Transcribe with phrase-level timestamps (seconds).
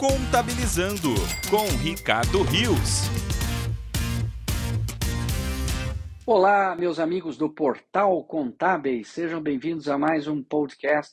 [0.00, 1.10] Contabilizando
[1.50, 3.02] com Ricardo Rios.
[6.24, 11.12] Olá, meus amigos do Portal Contábeis, sejam bem-vindos a mais um podcast.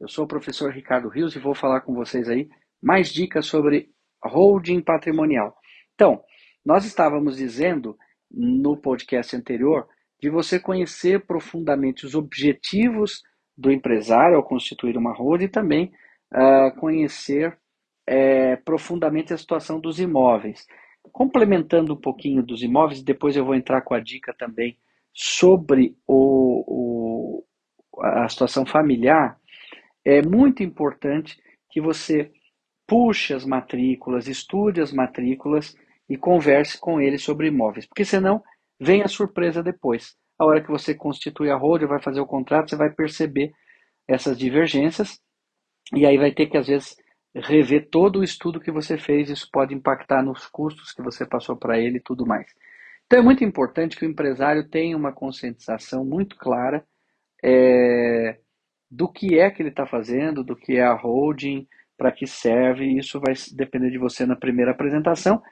[0.00, 2.48] Eu sou o professor Ricardo Rios e vou falar com vocês aí
[2.82, 3.90] mais dicas sobre
[4.24, 5.54] holding patrimonial.
[5.94, 6.24] Então,
[6.64, 7.94] nós estávamos dizendo
[8.30, 9.86] no podcast anterior
[10.18, 13.22] de você conhecer profundamente os objetivos
[13.54, 15.92] do empresário ao constituir uma holding e também
[16.32, 17.58] uh, conhecer
[18.06, 20.66] é, profundamente a situação dos imóveis.
[21.12, 24.78] Complementando um pouquinho dos imóveis, depois eu vou entrar com a dica também
[25.12, 27.44] sobre o, o,
[28.00, 29.38] a situação familiar,
[30.04, 31.38] é muito importante
[31.70, 32.30] que você
[32.86, 35.74] puxe as matrículas, estude as matrículas
[36.08, 38.42] e converse com eles sobre imóveis, porque senão
[38.78, 40.14] vem a surpresa depois.
[40.38, 43.52] A hora que você constitui a holding, vai fazer o contrato, você vai perceber
[44.06, 45.18] essas divergências
[45.94, 46.96] e aí vai ter que às vezes
[47.34, 51.56] rever todo o estudo que você fez, isso pode impactar nos custos que você passou
[51.56, 52.46] para ele e tudo mais.
[53.06, 56.84] Então é muito importante que o empresário tenha uma conscientização muito clara
[57.42, 58.38] é,
[58.90, 62.96] do que é que ele está fazendo, do que é a holding, para que serve,
[62.98, 65.42] isso vai depender de você na primeira apresentação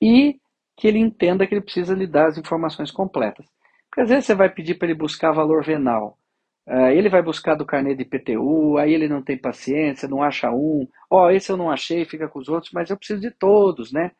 [0.00, 0.38] e
[0.76, 3.46] que ele entenda que ele precisa lhe dar as informações completas.
[3.88, 6.16] Porque às vezes você vai pedir para ele buscar valor venal,
[6.68, 10.50] uh, ele vai buscar do carnê de IPTU, aí ele não tem paciência, não acha
[10.50, 13.30] um, ó, oh, esse eu não achei, fica com os outros, mas eu preciso de
[13.30, 14.12] todos, né?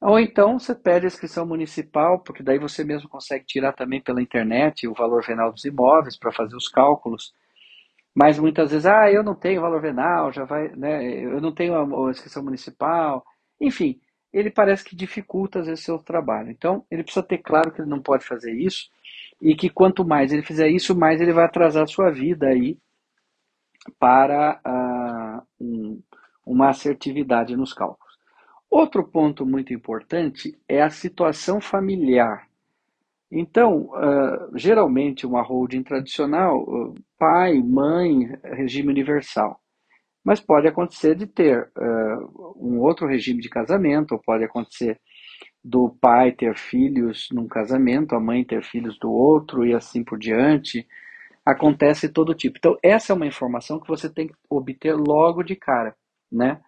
[0.00, 4.20] Ou então você pede a inscrição municipal, porque daí você mesmo consegue tirar também pela
[4.20, 7.32] internet o valor venal dos imóveis para fazer os cálculos.
[8.14, 11.74] Mas muitas vezes, ah, eu não tenho valor venal, já vai, né, eu não tenho
[11.76, 13.24] a inscrição municipal.
[13.60, 14.00] Enfim,
[14.32, 16.50] ele parece que dificulta às vezes seu trabalho.
[16.50, 18.90] Então, ele precisa ter claro que ele não pode fazer isso
[19.42, 22.78] e que quanto mais ele fizer isso, mais ele vai atrasar a sua vida aí
[23.98, 26.00] para uh, um,
[26.46, 28.16] uma assertividade nos cálculos.
[28.70, 32.46] Outro ponto muito importante é a situação familiar.
[33.32, 39.60] Então, uh, geralmente, uma holding tradicional, uh, pai, mãe, regime universal.
[40.24, 41.68] Mas pode acontecer de ter
[42.54, 45.00] um outro regime de casamento, ou pode acontecer
[45.64, 50.18] do pai ter filhos num casamento, a mãe ter filhos do outro e assim por
[50.18, 50.86] diante.
[51.44, 52.58] Acontece todo tipo.
[52.58, 55.94] Então, essa é uma informação que você tem que obter logo de cara,
[56.30, 56.60] né?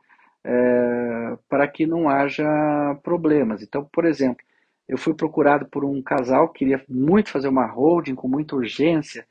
[0.44, 2.44] É, para que não haja
[3.03, 3.62] problemas.
[3.62, 4.44] Então, por exemplo,
[4.88, 9.27] eu fui procurado por um casal que queria muito fazer uma holding com muita urgência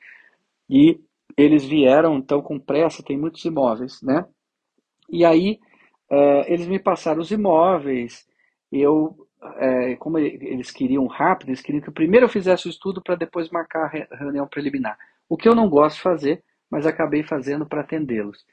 [0.70, 1.00] e
[1.38, 4.26] eles vieram então com pressa, tem muitos imóveis, né?
[5.10, 5.60] E aí
[6.10, 8.26] é, eles me passaram os imóveis,
[8.72, 9.16] eu,
[9.58, 13.50] é, como eles queriam rápido, eles queriam que primeiro eu fizesse o estudo para depois
[13.50, 14.98] marcar a reunião preliminar.
[15.30, 18.46] O que eu não gosto de fazer, mas acabei fazendo para atendê-los.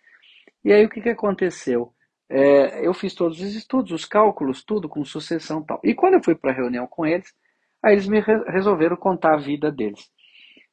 [0.65, 1.93] E aí o que, que aconteceu?
[2.29, 5.81] É, eu fiz todos os estudos, os cálculos, tudo com sucessão tal.
[5.83, 7.35] E quando eu fui para a reunião com eles,
[7.83, 10.11] aí eles me re resolveram contar a vida deles.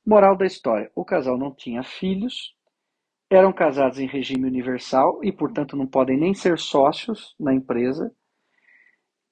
[0.06, 2.56] Moral da história: o casal não tinha filhos,
[3.30, 8.12] eram casados em regime universal e, portanto, não podem nem ser sócios na empresa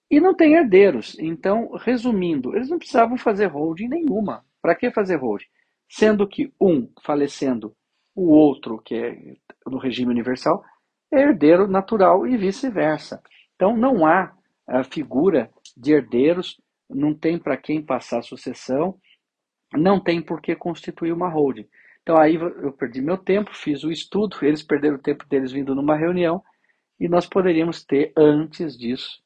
[0.09, 1.17] e não tem herdeiros.
[1.19, 4.45] Então, resumindo, eles não precisavam fazer holding nenhuma.
[4.61, 5.45] Para que fazer holding?
[5.89, 7.75] Sendo que um falecendo,
[8.15, 10.63] o outro, que é no regime universal,
[11.11, 13.21] é herdeiro natural e vice-versa.
[13.55, 14.33] Então não há
[14.67, 18.97] a figura de herdeiros, não tem para quem passar a sucessão,
[19.73, 21.67] não tem por que constituir uma holding.
[22.01, 25.73] Então aí eu perdi meu tempo, fiz o estudo, eles perderam o tempo deles vindo
[25.75, 26.44] numa reunião
[26.99, 29.21] e nós poderíamos ter, antes disso,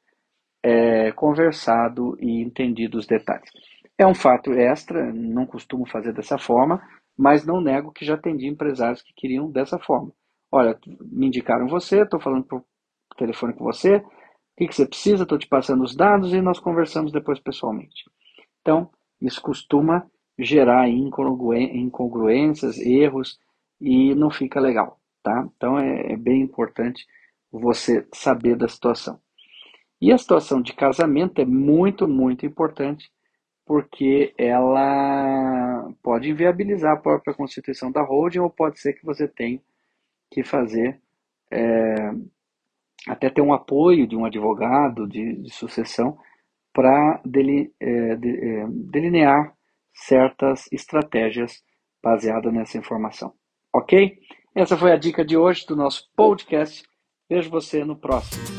[0.63, 3.51] é, conversado e entendido os detalhes.
[3.97, 6.81] É um fato extra, não costumo fazer dessa forma,
[7.17, 10.11] mas não nego que já atendi empresários que queriam dessa forma.
[10.51, 12.63] Olha, me indicaram você, estou falando por
[13.17, 14.03] telefone com você, o
[14.57, 18.05] que, que você precisa, estou te passando os dados e nós conversamos depois pessoalmente.
[18.61, 18.89] Então,
[19.21, 20.05] isso costuma
[20.37, 23.37] gerar incongruências, erros
[23.79, 25.47] e não fica legal, tá?
[25.55, 27.05] Então é, é bem importante
[27.51, 29.19] você saber da situação.
[30.01, 33.11] E a situação de casamento é muito, muito importante
[33.65, 39.61] porque ela pode inviabilizar a própria constituição da holding ou pode ser que você tenha
[40.31, 40.99] que fazer
[41.51, 42.11] é,
[43.07, 46.17] até ter um apoio de um advogado de, de sucessão
[46.73, 47.21] para
[47.79, 49.53] é, de, é, delinear
[49.93, 51.63] certas estratégias
[52.01, 53.33] baseadas nessa informação.
[53.73, 54.17] Ok?
[54.55, 56.83] Essa foi a dica de hoje do nosso podcast.
[57.29, 58.58] Vejo você no próximo.